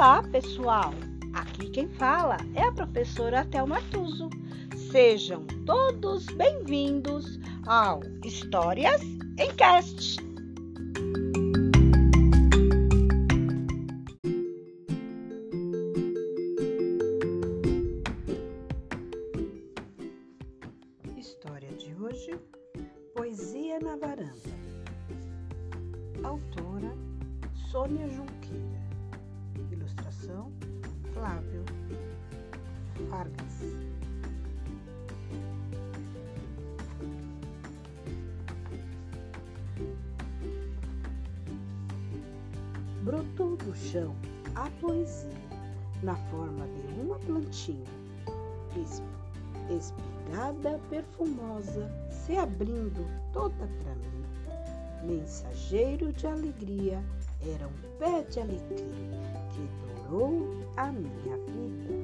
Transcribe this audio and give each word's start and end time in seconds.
Olá, 0.00 0.22
pessoal! 0.22 0.94
Aqui 1.34 1.68
quem 1.68 1.86
fala 1.86 2.38
é 2.54 2.62
a 2.62 2.72
professora 2.72 3.44
Thelma 3.44 3.82
Tuso. 3.90 4.30
Sejam 4.90 5.44
todos 5.66 6.24
bem-vindos 6.36 7.38
ao 7.66 8.00
Histórias 8.24 9.02
em 9.38 9.54
Cast. 9.56 10.16
História 21.14 21.68
de 21.72 21.94
hoje: 21.96 22.40
Poesia 23.14 23.78
na 23.80 23.96
Varanda. 23.96 24.32
Autora 26.24 26.96
Sônia 27.70 28.08
Junqueira. 28.08 28.89
Ilustração 29.90 30.52
Flávio 31.12 31.64
Vargas. 33.08 33.60
Brotou 43.02 43.56
do 43.56 43.74
chão 43.74 44.14
a 44.54 44.70
poesia 44.80 45.30
na 46.02 46.14
forma 46.14 46.66
de 46.68 47.00
uma 47.00 47.18
plantinha, 47.18 47.84
espigada, 49.68 50.78
perfumosa, 50.88 51.90
se 52.10 52.36
abrindo 52.36 53.04
toda 53.32 53.68
para 53.82 53.94
mim. 53.96 55.16
Mensageiro 55.18 56.12
de 56.12 56.26
alegria, 56.26 57.02
era 57.48 57.66
um 57.66 57.98
pé 57.98 58.22
de 58.30 58.40
alecrim 58.40 58.90
que 59.50 59.68
durou 60.08 60.46
a 60.76 60.92
minha 60.92 61.36
vida. 61.46 61.94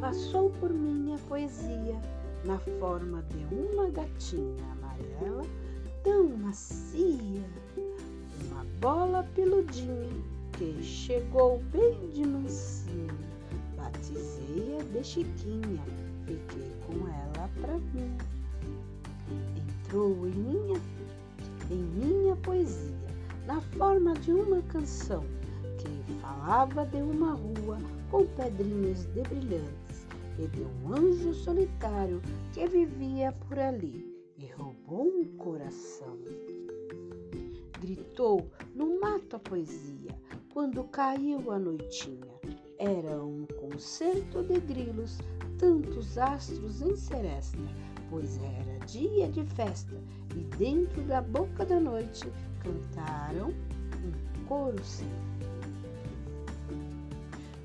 Passou 0.00 0.50
por 0.58 0.70
minha 0.70 1.18
poesia 1.28 2.00
na 2.44 2.58
forma 2.80 3.22
de 3.22 3.54
uma 3.54 3.90
gatinha 3.90 4.64
amarela 4.72 5.44
tão 6.02 6.28
macia, 6.38 7.44
uma 8.46 8.64
bola 8.80 9.22
peludinha 9.34 10.08
que 10.56 10.82
chegou 10.82 11.62
bem 11.72 12.10
de 12.10 12.26
mansinho. 12.26 13.18
Batizei-a 13.76 14.82
de 14.82 15.04
Chiquinha, 15.04 15.82
fiquei 16.26 16.70
com 16.86 17.06
ela 17.06 17.48
pra 17.60 17.78
mim. 17.78 18.16
Entrou 19.84 20.26
em 20.26 20.32
minha, 20.32 20.80
em 21.70 21.76
minha 21.76 22.36
poesia 22.36 23.09
na 23.46 23.60
forma 23.60 24.14
de 24.14 24.32
uma 24.32 24.62
canção 24.62 25.24
que 25.78 26.12
falava 26.20 26.86
de 26.86 26.98
uma 26.98 27.32
rua 27.32 27.78
com 28.10 28.26
pedrinhas 28.26 29.06
de 29.06 29.22
brilhantes 29.22 30.06
e 30.38 30.46
de 30.48 30.62
um 30.62 30.92
anjo 30.92 31.32
solitário 31.34 32.20
que 32.52 32.66
vivia 32.66 33.32
por 33.32 33.58
ali 33.58 34.06
e 34.38 34.46
roubou 34.52 35.06
um 35.06 35.24
coração. 35.36 36.18
Gritou 37.80 38.50
no 38.74 39.00
mato 39.00 39.36
a 39.36 39.38
poesia 39.38 40.14
quando 40.52 40.84
caiu 40.84 41.50
a 41.50 41.58
noitinha. 41.58 42.30
Era 42.78 43.22
um 43.22 43.46
concerto 43.60 44.42
de 44.42 44.58
grilos, 44.60 45.18
tantos 45.58 46.16
astros 46.16 46.80
em 46.80 46.96
seresta, 46.96 47.58
pois 48.08 48.38
era 48.38 48.78
dia 48.86 49.28
de 49.28 49.44
festa 49.44 49.94
e 50.34 50.40
dentro 50.56 51.02
da 51.02 51.20
boca 51.20 51.64
da 51.64 51.78
noite 51.78 52.30
cantaram 52.60 53.48
um 53.48 54.46
coro 54.46 54.82
sem 54.84 55.08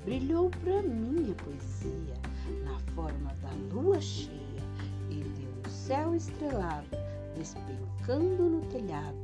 Brilhou 0.04 0.50
para 0.62 0.82
mim 0.82 1.32
a 1.32 1.42
poesia 1.42 2.14
na 2.64 2.78
forma 2.94 3.34
da 3.42 3.50
lua 3.74 4.00
cheia 4.00 4.62
e 5.10 5.16
de 5.16 5.46
um 5.46 5.68
céu 5.68 6.14
estrelado 6.14 6.86
despencando 7.36 8.44
no 8.44 8.60
telhado 8.66 9.16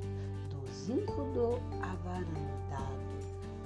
do 0.50 0.72
zinco 0.72 1.22
do 1.34 1.54
avarandado, 1.82 3.00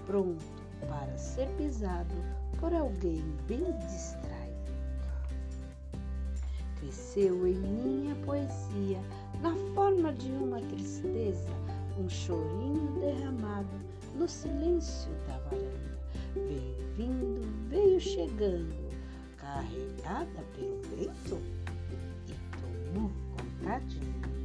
pronto 0.07 0.45
para 0.89 1.17
ser 1.17 1.49
pisado 1.57 2.15
por 2.61 2.75
alguém 2.75 3.25
bem 3.49 3.65
distraído. 3.79 4.37
Cresceu 6.79 7.47
em 7.47 7.55
minha 7.55 8.15
poesia 8.27 9.01
na 9.41 9.55
forma 9.75 10.13
de 10.13 10.31
uma 10.33 10.61
tristeza 10.61 11.51
um 11.99 12.09
chorinho 12.09 12.93
derramado 13.01 13.69
no 14.15 14.29
silêncio 14.29 15.11
da 15.27 15.39
varanda. 15.39 15.99
Veio 16.35 16.77
vindo, 16.97 17.69
veio 17.69 18.01
chegando, 18.01 18.75
carregada 19.37 20.45
pelo 20.55 20.81
vento 20.83 21.41
e 22.29 22.35
tomou 22.93 23.11
conta 23.37 23.79
de 23.87 24.01
mim. 24.01 24.37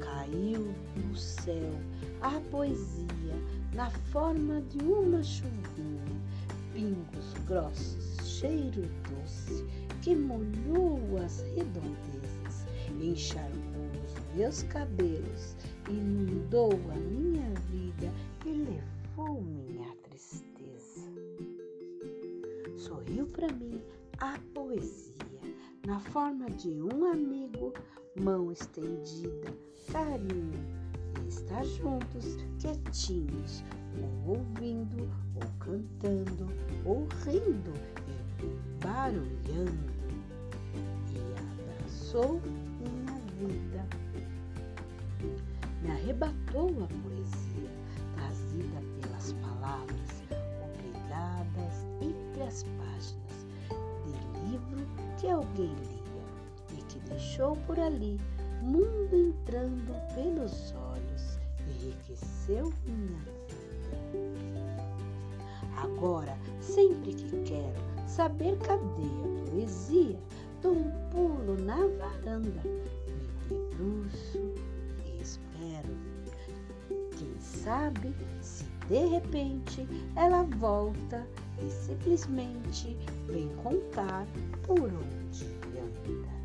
Caiu 0.00 0.74
no 0.96 1.16
céu 1.16 1.72
a 2.20 2.40
poesia 2.50 3.34
na 3.74 3.90
forma 3.90 4.60
de 4.62 4.78
uma 4.78 5.22
chuvinha, 5.22 6.02
pingos 6.72 7.34
grossos, 7.46 8.16
cheiro 8.24 8.82
doce 9.10 9.64
que 10.02 10.14
molhou 10.14 11.00
as 11.24 11.42
redondezas, 11.54 12.66
encharcou 13.00 13.65
meus 14.36 14.62
cabelos, 14.64 15.56
inundou 15.88 16.70
a 16.92 16.96
minha 16.96 17.48
vida 17.70 18.12
e 18.44 18.50
levou 18.50 19.40
minha 19.40 19.90
tristeza. 20.02 21.10
Sorriu 22.76 23.26
para 23.28 23.50
mim 23.54 23.80
a 24.20 24.38
poesia, 24.54 25.14
na 25.86 25.98
forma 25.98 26.50
de 26.50 26.68
um 26.68 27.10
amigo, 27.10 27.72
mão 28.20 28.52
estendida, 28.52 29.54
carinho, 29.90 30.52
e 31.24 31.28
estar 31.28 31.64
juntos, 31.64 32.36
quietinhos, 32.58 33.64
ou 34.26 34.36
ouvindo, 34.36 35.10
ou 35.34 35.50
cantando, 35.58 36.46
ou 36.84 37.08
rindo 37.24 37.72
e 38.06 38.84
barulhando. 38.84 39.96
E 41.10 41.80
abraçou 41.80 42.42
arrebatou 46.16 46.70
a 46.82 46.88
poesia 47.02 47.70
trazida 48.14 48.80
pelas 49.00 49.32
palavras 49.34 50.22
obrigadas 50.64 51.84
entre 52.00 52.42
as 52.42 52.62
páginas 52.78 53.46
de 54.06 54.50
livro 54.50 54.86
que 55.18 55.28
alguém 55.28 55.74
lia 55.74 56.78
e 56.78 56.82
que 56.84 56.98
deixou 57.00 57.54
por 57.66 57.78
ali 57.78 58.18
mundo 58.62 59.14
entrando 59.14 59.94
pelos 60.14 60.72
olhos 60.72 61.38
enriqueceu 61.68 62.72
minha 62.86 63.20
vida. 63.48 64.36
Agora, 65.76 66.36
sempre 66.60 67.12
que 67.14 67.42
quero 67.42 68.08
saber 68.08 68.56
cadê 68.60 68.78
a 68.78 69.50
poesia, 69.50 70.18
dou 70.62 70.72
um 70.72 70.90
pulo 71.10 71.62
na 71.62 71.76
varanda, 71.98 72.62
me 72.64 73.58
debruço 73.70 74.54
espero. 75.26 76.05
Sabe 77.46 78.14
se 78.40 78.64
de 78.88 79.06
repente 79.06 79.86
ela 80.14 80.42
volta 80.42 81.26
e 81.60 81.70
simplesmente 81.70 82.96
vem 83.26 83.48
contar 83.56 84.26
por 84.66 84.82
onde 84.82 85.46
anda. 85.78 86.36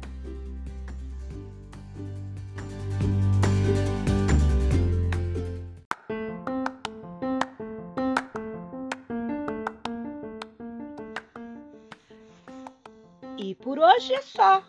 E 13.38 13.56
por 13.56 13.80
hoje 13.80 14.14
é 14.14 14.22
só. 14.22 14.64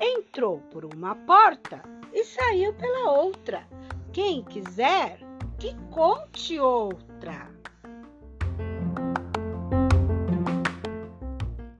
Entrou 0.00 0.60
por 0.70 0.84
uma 0.84 1.14
porta 1.14 1.82
e 2.12 2.24
saiu 2.24 2.72
pela 2.74 3.10
outra. 3.10 3.66
Quem 4.12 4.42
quiser, 4.42 5.20
que 5.60 5.74
conte 5.90 6.58
outra. 6.58 7.49